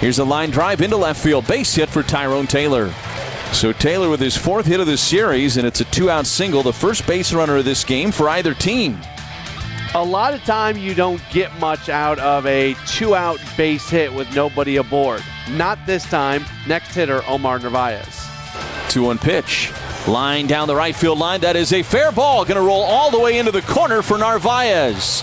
[0.00, 1.46] Here's a line drive into left field.
[1.46, 2.92] Base hit for Tyrone Taylor.
[3.52, 6.72] So Taylor with his fourth hit of the series, and it's a two-out single, the
[6.72, 8.98] first base runner of this game for either team.
[9.94, 14.34] A lot of time you don't get much out of a two-out base hit with
[14.34, 15.22] nobody aboard.
[15.50, 16.46] Not this time.
[16.66, 18.06] Next hitter, Omar Narvaez.
[18.88, 19.70] 2-1 pitch.
[20.08, 21.42] Line down the right field line.
[21.42, 22.46] That is a fair ball.
[22.46, 25.20] Going to roll all the way into the corner for Narvaez.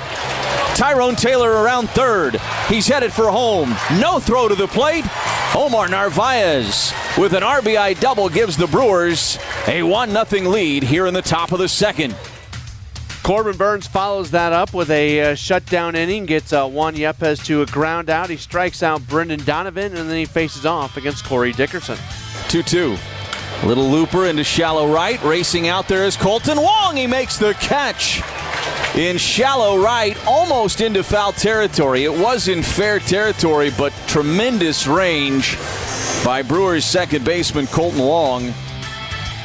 [0.76, 2.40] Tyrone Taylor around third.
[2.68, 3.76] He's headed for home.
[4.00, 5.04] No throw to the plate.
[5.56, 11.16] Omar Narvaez with an RBI double gives the Brewers a 1 0 lead here in
[11.16, 12.16] the top of the second.
[13.30, 17.62] Corbin Burnes follows that up with a uh, shutdown inning, gets uh, Juan Yepez to
[17.62, 18.28] a ground out.
[18.28, 21.96] He strikes out Brendan Donovan, and then he faces off against Corey Dickerson.
[22.48, 22.98] 2 2.
[23.66, 25.22] Little looper into shallow right.
[25.24, 26.96] Racing out there is Kolten Wong.
[26.96, 28.24] He makes the catch
[28.96, 32.06] in shallow right, almost into foul territory.
[32.06, 35.56] It was in fair territory, but tremendous range
[36.26, 38.52] by Brewers second baseman Kolten Wong.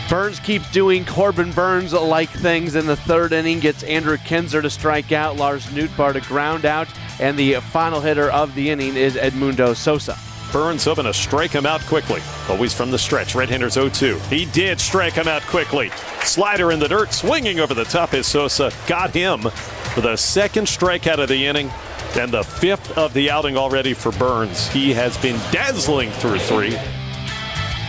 [0.09, 4.69] Burnes keeps doing Corbin Burnes like things in the third inning, gets Andrew Knizner to
[4.69, 6.88] strike out, Lars Nootbaar to ground out,
[7.19, 10.17] and the final hitter of the inning is Edmundo Sosa.
[10.53, 12.21] Burnes hoping to strike him out quickly.
[12.49, 13.35] Always from the stretch.
[13.35, 14.19] Red handers 0 2.
[14.31, 15.90] He did strike him out quickly.
[16.23, 18.71] Slider in the dirt, swinging over the top is Sosa.
[18.87, 21.73] Got him for the second strikeout of the inning
[22.17, 24.69] and the fifth of the outing already for Burnes.
[24.69, 26.77] He has been dazzling through three.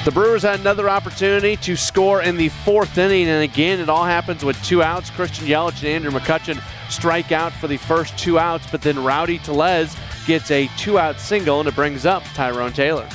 [0.06, 4.06] The Brewers had another opportunity to score in the fourth inning, and again, it all
[4.06, 5.10] happens with two outs.
[5.10, 9.40] Christian Yelich and Andrew McCutchen strike out for the first two outs, but then Rowdy
[9.40, 13.10] Tellez gets a two out single, and it brings up Tyrone Taylor.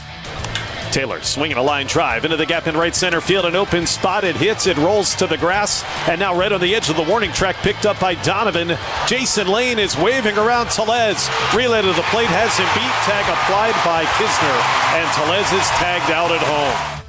[0.90, 3.44] Taylor swinging a line drive into the gap in right center field.
[3.44, 4.24] An open spot.
[4.24, 4.66] It hits.
[4.66, 5.85] It rolls to the grass.
[6.09, 8.76] And now right on the edge of the warning track, picked up by Donovan.
[9.07, 11.29] Jason Lane is waving around Tellez.
[11.55, 12.96] Relay to the plate has him beat.
[13.07, 14.59] Tag applied by Knizner.
[14.98, 17.00] And Tellez is tagged out at home.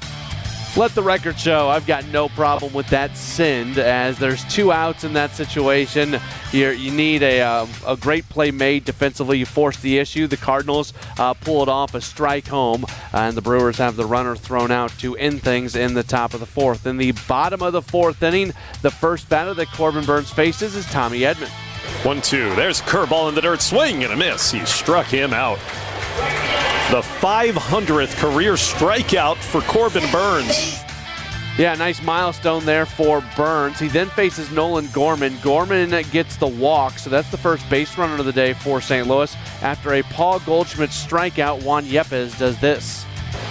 [0.77, 5.03] Let the record show I've got no problem with that send as there's two outs
[5.03, 6.17] in that situation.
[6.53, 9.37] You're, you need a, uh, a great play made defensively.
[9.37, 10.27] You force the issue.
[10.27, 14.33] The Cardinals uh, pull it off a strike home, and the Brewers have the runner
[14.37, 16.85] thrown out to end things in the top of the fourth.
[16.85, 20.85] In the bottom of the fourth inning, the first batter that Corbin Burnes faces is
[20.85, 21.49] Tommy Edman.
[22.05, 22.55] 1 2.
[22.55, 23.61] There's curveball in the dirt.
[23.61, 24.51] Swing and a miss.
[24.51, 25.59] He struck him out.
[26.91, 30.83] The 500th career strikeout for Corbin Burnes.
[31.57, 33.79] Yeah, nice milestone there for Burnes.
[33.79, 35.37] He then faces Nolan Gorman.
[35.41, 39.07] Gorman gets the walk, so that's the first base runner of the day for St.
[39.07, 39.33] Louis.
[39.61, 43.05] After a Paul Goldschmidt strikeout, Juan Yepez does this.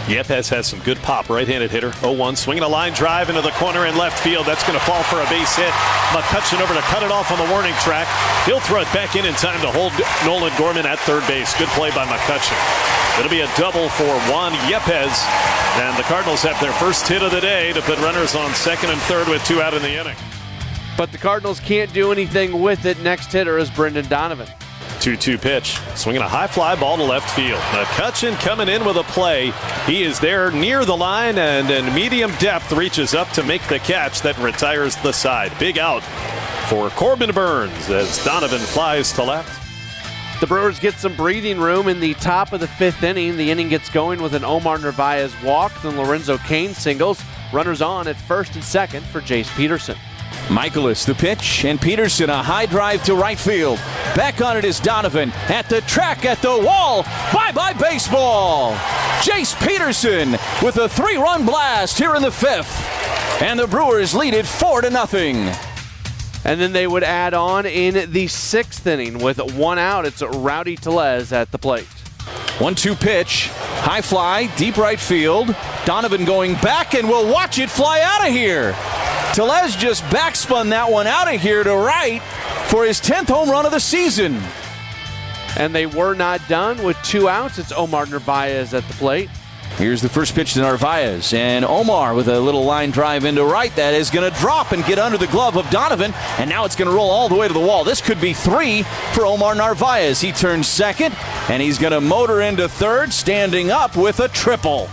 [0.07, 1.91] Yepez has some good pop, right-handed hitter.
[2.03, 4.47] 0-1, swinging a line drive into the corner in left field.
[4.47, 5.71] That's going to fall for a base hit.
[6.11, 8.09] McCutchen over to cut it off on the warning track.
[8.45, 9.93] He'll throw it back in in time to hold
[10.25, 11.55] Nolan Gorman at third base.
[11.59, 12.59] Good play by McCutchen.
[13.19, 15.13] It'll be a double for Juan Yepez.
[15.79, 18.91] And the Cardinals have their first hit of the day to put runners on second
[18.91, 20.17] and third with two out in the inning.
[20.97, 22.99] But the Cardinals can't do anything with it.
[23.01, 24.49] Next hitter is Brendan Donovan.
[25.01, 25.79] 2 2 pitch.
[25.95, 27.59] Swinging a high fly ball to left field.
[27.73, 29.53] McCutchen coming in with a play.
[29.87, 33.79] He is there near the line and in medium depth reaches up to make the
[33.79, 35.53] catch that retires the side.
[35.59, 36.03] Big out
[36.69, 39.61] for Corbin Burnes as Donovan flies to left.
[40.41, 43.37] The Brewers get some breathing room in the top of the fifth inning.
[43.37, 47.23] The inning gets going with an Omar Narvaez walk, then Lorenzo Cain singles.
[47.53, 49.99] Runners on at first and second for Jace Peterson.
[50.51, 53.79] Mikolas the pitch, and Peterson a high drive to right field.
[54.17, 57.05] Back on it is Donovan at the track, at the wall.
[57.33, 58.75] Bye bye baseball.
[59.23, 62.85] Jace Peterson with a three run blast here in the fifth.
[63.41, 65.37] And the Brewers lead it four to nothing.
[66.45, 70.05] And then they would add on in the sixth inning with one out.
[70.05, 71.87] It's Rowdy Tellez at the plate.
[72.59, 73.49] One two pitch,
[73.83, 75.55] high fly, deep right field.
[75.85, 78.75] Donovan going back, and we'll watch it fly out of here.
[79.33, 82.21] Tellez just backspun that one out of here to right
[82.67, 84.41] for his 10th home run of the season.
[85.57, 87.59] And they were not done with two outs.
[87.59, 89.31] It's Omar Narvaez at the plate.
[89.77, 93.75] Here's the first pitch to Narvaez, and Omar with a little line drive into right
[93.77, 96.77] that is going to drop and get under the glove of Donovan, and now it's
[96.77, 97.85] going to roll all the way to the wall.
[97.85, 98.83] This could be three
[99.15, 100.21] for Omar Narvaez.
[100.21, 101.15] He turns second,
[101.49, 104.91] and he's going to motor into third, standing up with a triple.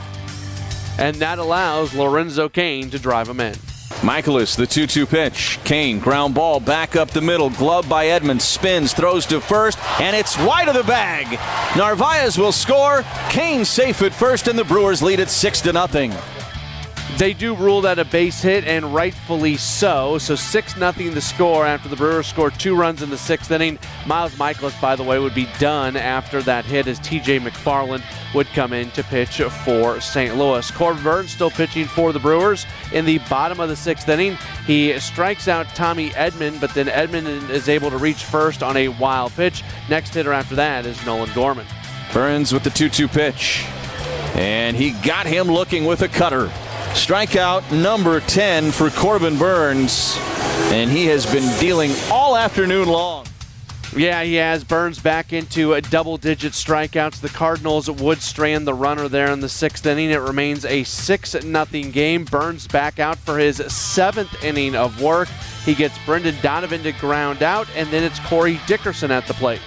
[1.00, 3.56] And that allows Lorenzo Cain to drive him in.
[4.02, 5.60] Mikolas, the 2 2 pitch.
[5.64, 7.50] Cain, ground ball back up the middle.
[7.50, 8.44] Glove by Edmonds.
[8.44, 11.40] Spins, throws to first, and it's wide of the bag.
[11.76, 13.04] Narvaez will score.
[13.30, 16.14] Cain safe at first, and the Brewers lead it 6 to nothing.
[17.16, 20.20] They do rule that a base hit, and rightfully so.
[20.20, 23.80] So 6 nothing the score after the Brewers scored two runs in the sixth inning.
[24.06, 28.04] Miles Mikolas, by the way, would be done after that hit as TJ McFarland
[28.36, 30.36] would come in to pitch for St.
[30.38, 30.70] Louis.
[30.70, 34.38] Corbin Burnes still pitching for the Brewers in the bottom of the sixth inning.
[34.68, 38.90] He strikes out Tommy Edman, but then Edman is able to reach first on a
[38.90, 39.64] wild pitch.
[39.90, 41.66] Next hitter after that is Nolan Gorman.
[42.14, 43.66] Burnes with the 2 2 pitch.
[44.36, 46.52] And he got him looking with a cutter.
[46.94, 50.18] Strikeout number 10 for Corbin Burnes,
[50.72, 53.26] and he has been dealing all afternoon long.
[53.96, 54.64] Yeah, he has.
[54.64, 57.22] Burnes back into a double-digit strikeouts.
[57.22, 60.12] The Cardinals would strand the runner there in the sixth inning.
[60.12, 62.26] It remains a 6 nothing game.
[62.26, 65.30] Burnes back out for his seventh inning of work.
[65.66, 69.62] He gets Brendan Donovan to ground out, and then it's Corey Dickerson at the plate.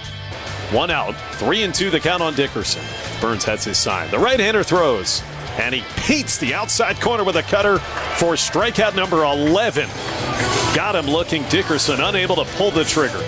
[0.71, 2.83] One out, three and two the count on Dickerson.
[3.19, 4.09] Burnes has his sign.
[4.11, 5.21] The right-hander throws,
[5.61, 7.77] and he paints the outside corner with a cutter
[8.17, 9.87] for strikeout number 11.
[10.75, 11.43] Got him looking.
[11.49, 13.21] Dickerson unable to pull the trigger.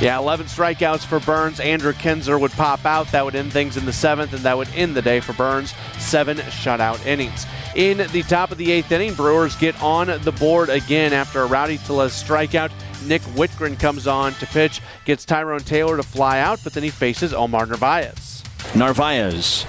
[0.00, 1.60] Yeah, 11 strikeouts for Burnes.
[1.60, 3.10] Andrew Knizner would pop out.
[3.12, 5.74] That would end things in the seventh, and that would end the day for Burnes.
[5.98, 7.46] Seven shutout innings.
[7.74, 11.46] In the top of the eighth inning, Brewers get on the board again after a
[11.46, 12.70] Rowdy Tellez strikeout.
[13.06, 16.90] Nick Wittgren comes on to pitch, gets Tyrone Taylor to fly out, but then he
[16.90, 18.42] faces Omar Narvaez.
[18.74, 19.66] Narvaez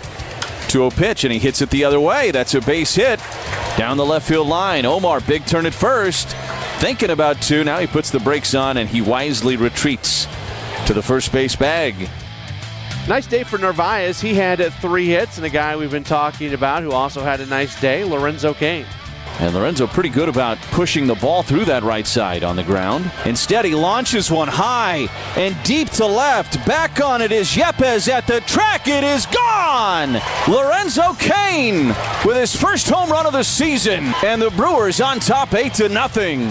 [0.71, 2.31] to a pitch, and he hits it the other way.
[2.31, 3.19] That's a base hit
[3.77, 4.85] down the left field line.
[4.85, 6.29] Omar, big turn at first
[6.79, 7.63] thinking about two.
[7.63, 10.27] Now he puts the brakes on and he wisely retreats
[10.87, 11.95] to the first base bag.
[13.07, 14.21] Nice day for Narvaez.
[14.21, 17.45] He had three hits, and a guy we've been talking about who also had a
[17.45, 18.85] nice day, Lorenzo Cain.
[19.39, 23.11] And Lorenzo pretty good about pushing the ball through that right side on the ground.
[23.25, 26.63] Instead, he launches one high and deep to left.
[26.67, 28.87] Back on it is Yepez at the track.
[28.87, 30.21] It is gone.
[30.47, 31.87] Lorenzo Cain
[32.25, 35.89] with his first home run of the season, and the Brewers on top eight to
[35.89, 36.41] nothing.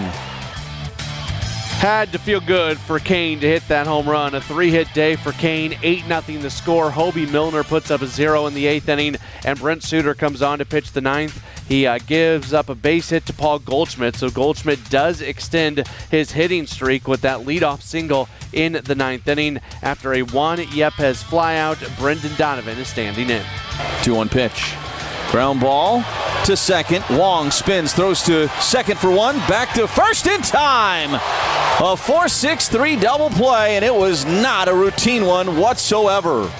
[1.81, 4.35] Had to feel good for Cain to hit that home run.
[4.35, 6.91] A three hit day for Cain, 8 0 the score.
[6.91, 10.59] Hobie Milner puts up a zero in the eighth inning, and Brent Suter comes on
[10.59, 11.43] to pitch the ninth.
[11.67, 16.33] He uh, gives up a base hit to Paul Goldschmidt, so Goldschmidt does extend his
[16.33, 19.59] hitting streak with that leadoff single in the ninth inning.
[19.81, 23.43] After a Juan Yepez flyout, Brendan Donovan is standing in.
[24.03, 24.75] 2 1 pitch.
[25.31, 26.03] Ground ball
[26.43, 27.05] to second.
[27.09, 31.17] Wong spins, throws to second for one, back to first in time.
[31.81, 36.51] A 4 6 3 double play, and it was not a routine one whatsoever.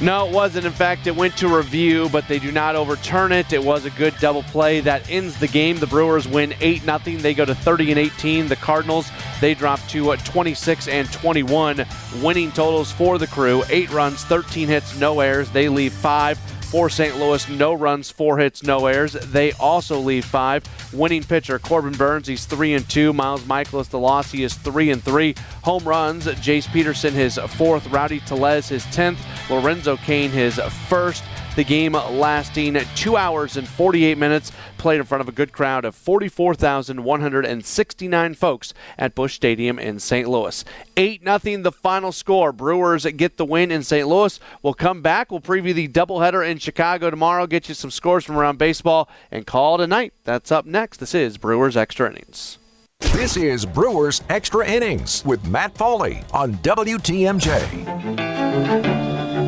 [0.00, 0.66] No, it wasn't.
[0.66, 3.52] In fact, it went to review, but they do not overturn it.
[3.52, 5.78] It was a good double play that ends the game.
[5.78, 6.98] The Brewers win 8 0.
[7.18, 8.48] They go to 30 and 18.
[8.48, 9.08] The Cardinals,
[9.40, 11.84] they drop to uh, 26 and 21.
[12.22, 15.48] Winning totals for the crew 8 runs, 13 hits, no errors.
[15.50, 17.16] They leave 5 for St.
[17.18, 17.48] Louis.
[17.48, 19.12] No runs, four hits, no errors.
[19.12, 20.64] They also leave five.
[20.92, 23.12] Winning pitcher Corbin Burnes, he's three and two.
[23.12, 25.34] Miles Mikolas, the loss, he is three and three.
[25.64, 27.86] Home runs, Jace Peterson his fourth.
[27.88, 29.18] Rowdy Tellez his tenth.
[29.50, 31.24] Lorenzo Cain, his first.
[31.58, 35.84] The game lasting two hours and 48 minutes, played in front of a good crowd
[35.84, 40.28] of 44,169 folks at Busch Stadium in St.
[40.28, 40.64] Louis.
[40.96, 42.52] 8 0 the final score.
[42.52, 44.06] Brewers get the win in St.
[44.06, 44.38] Louis.
[44.62, 45.32] We'll come back.
[45.32, 49.44] We'll preview the doubleheader in Chicago tomorrow, get you some scores from around baseball, and
[49.44, 50.12] call tonight.
[50.22, 50.98] That's up next.
[50.98, 52.58] This is Brewers Extra Innings.
[53.00, 59.47] This is Brewers Extra Innings with Matt Pauley on WTMJ.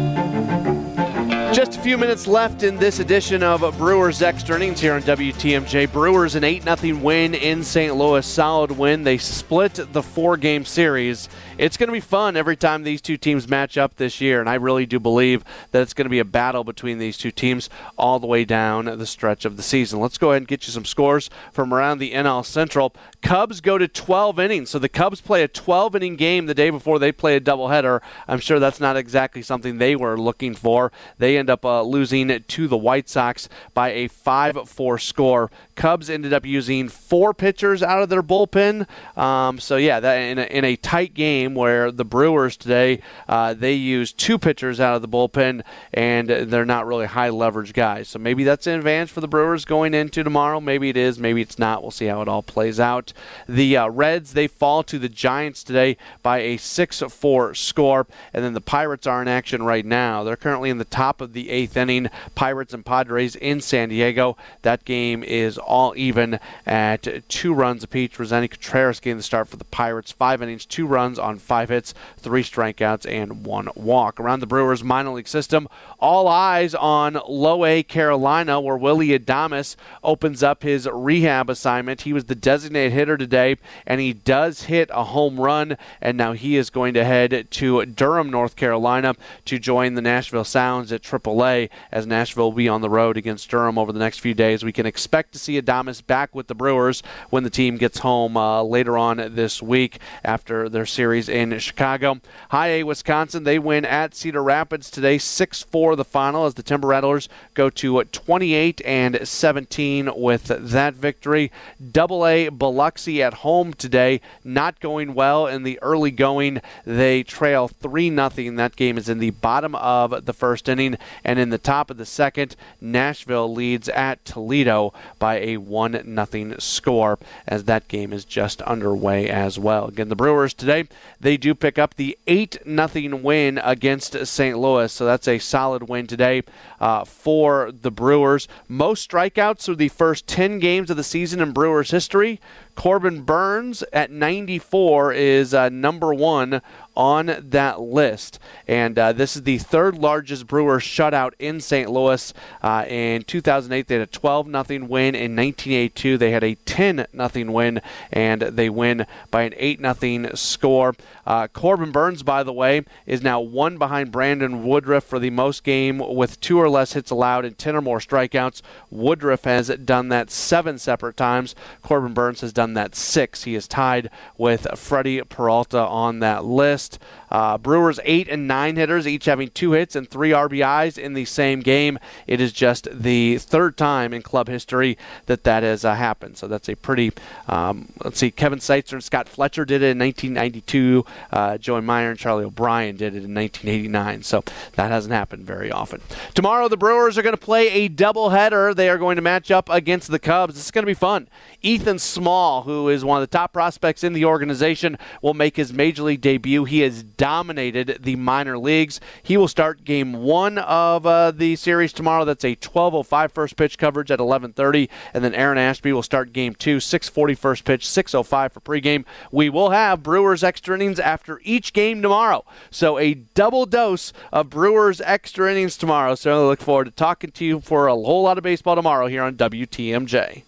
[1.70, 5.92] Just a few minutes left in this edition of Brewers Extra Innings here on WTMJ.
[5.92, 7.94] Brewers an 8 0 win in St.
[7.94, 8.26] Louis.
[8.26, 9.04] Solid win.
[9.04, 11.28] They split the four game series.
[11.60, 14.48] It's going to be fun every time these two teams match up this year, and
[14.48, 17.68] I really do believe that it's going to be a battle between these two teams
[17.98, 20.00] all the way down the stretch of the season.
[20.00, 22.94] Let's go ahead and get you some scores from around the NL Central.
[23.20, 26.70] Cubs go to 12 innings, so the Cubs play a 12 inning game the day
[26.70, 28.00] before they play a doubleheader.
[28.26, 30.90] I'm sure that's not exactly something they were looking for.
[31.18, 35.50] They end up uh, losing to the White Sox by a 5 4 score.
[35.80, 38.86] Cubs ended up using four pitchers out of their bullpen.
[39.16, 43.54] Um, so, yeah, that in a, in a tight game where the Brewers today, uh,
[43.54, 45.62] they used two pitchers out of the bullpen,
[45.94, 48.08] and they're not really high leverage guys.
[48.08, 50.60] So maybe that's an advantage for the Brewers going into tomorrow.
[50.60, 51.80] Maybe it is, maybe it's not.
[51.80, 53.14] We'll see how it all plays out.
[53.48, 58.06] The uh, Reds, they fall to the Giants today by a 6 4 score.
[58.34, 60.24] And then the Pirates are in action right now.
[60.24, 62.10] They're currently in the top of the eighth inning.
[62.34, 64.36] Pirates and Padres in San Diego.
[64.60, 68.10] That game is all even at two runs apiece.
[68.10, 70.10] Roansy Contreras getting the start for the Pirates.
[70.10, 74.18] Five innings, two runs on five hits, three strikeouts, and one walk.
[74.18, 75.68] Around the Brewers minor league system,
[76.00, 82.02] all eyes on Low A Carolina, where Willy Adames opens up his rehab assignment.
[82.02, 83.56] He was the designated hitter today,
[83.86, 87.86] and he does hit a home run, and now he is going to head to
[87.86, 91.70] Durham, North Carolina, to join the Nashville Sounds at AAA.
[91.92, 94.64] as Nashville will be on the road against Durham over the next few days.
[94.64, 98.36] We can expect to see Adames back with the Brewers when the team gets home
[98.36, 102.20] uh, later on this week after their series in Chicago.
[102.50, 106.62] High A Wisconsin, they win at Cedar Rapids today, 6 4 the final as the
[106.62, 111.50] Timber Rattlers go to 28 and 17 with that victory.
[111.92, 116.60] Double A Biloxi at home today, not going well in the early going.
[116.84, 118.56] They trail 3 0.
[118.56, 121.96] That game is in the bottom of the first inning, and in the top of
[121.96, 128.24] the second, Nashville leads at Toledo by a 1 0 score as that game is
[128.24, 129.86] just underway as well.
[129.86, 130.84] Again, the Brewers today,
[131.20, 134.58] they do pick up the 8 0 win against St.
[134.58, 136.42] Louis, so that's a solid win today
[136.80, 138.48] uh, for the Brewers.
[138.68, 142.40] Most strikeouts through the first 10 games of the season in Brewers history.
[142.74, 146.62] Corbin Burnes at 94 is uh, number one
[147.00, 148.38] on that list.
[148.68, 151.90] And uh, this is the third largest brewer shutout in St.
[151.90, 152.34] Louis.
[152.60, 155.14] Uh, in 2008, they had a 12 0 win.
[155.14, 157.80] In 1982, they had a 10 0 win,
[158.12, 160.94] and they win by an 8 0 score.
[161.26, 165.64] Uh, Corbin Burnes, by the way, is now one behind Brandon Woodruff for the most
[165.64, 168.60] game with two or less hits allowed and 10 or more strikeouts.
[168.90, 171.54] Woodruff has done that seven separate times.
[171.80, 173.44] Corbin Burnes has done that six.
[173.44, 176.89] He is tied with Freddie Peralta on that list.
[177.30, 181.24] Uh, Brewers eight and nine hitters, each having two hits and three RBIs in the
[181.24, 181.98] same game.
[182.26, 186.36] It is just the third time in club history that that has uh, happened.
[186.36, 187.12] So that's a pretty.
[187.48, 191.04] Um, let's see, Kevin Seitzer and Scott Fletcher did it in 1992.
[191.32, 194.22] Uh, Joey Meyer and Charlie O'Brien did it in 1989.
[194.22, 194.42] So
[194.74, 196.00] that hasn't happened very often.
[196.34, 198.74] Tomorrow the Brewers are going to play a doubleheader.
[198.74, 200.54] They are going to match up against the Cubs.
[200.54, 201.28] This is going to be fun.
[201.62, 205.72] Ethan Small, who is one of the top prospects in the organization, will make his
[205.72, 206.64] major league debut.
[206.64, 209.00] He has dominated the minor leagues.
[209.22, 212.24] He will start game one of uh, the series tomorrow.
[212.24, 216.54] That's a 12:05 first pitch coverage at 11:30, and then Aaron Ashby will start game
[216.54, 219.04] two, 6:40 first pitch, 6:05 for pregame.
[219.30, 224.50] We will have Brewers extra innings after each game tomorrow, so a double dose of
[224.50, 226.14] Brewers extra innings tomorrow.
[226.14, 229.06] So I look forward to talking to you for a whole lot of baseball tomorrow
[229.06, 230.38] here on WTMJ.